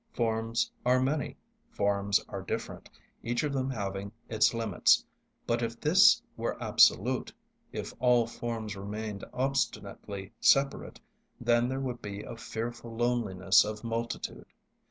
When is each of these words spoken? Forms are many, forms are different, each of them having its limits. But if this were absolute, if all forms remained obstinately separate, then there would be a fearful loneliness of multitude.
Forms 0.13 0.71
are 0.83 0.99
many, 0.99 1.37
forms 1.69 2.19
are 2.27 2.41
different, 2.41 2.89
each 3.21 3.43
of 3.43 3.53
them 3.53 3.69
having 3.69 4.11
its 4.29 4.51
limits. 4.51 5.05
But 5.45 5.61
if 5.61 5.79
this 5.79 6.23
were 6.35 6.57
absolute, 6.59 7.31
if 7.71 7.93
all 7.99 8.25
forms 8.25 8.75
remained 8.75 9.23
obstinately 9.31 10.31
separate, 10.41 10.99
then 11.39 11.69
there 11.69 11.79
would 11.81 12.01
be 12.01 12.23
a 12.23 12.35
fearful 12.35 12.95
loneliness 12.97 13.63
of 13.63 13.83
multitude. 13.83 14.47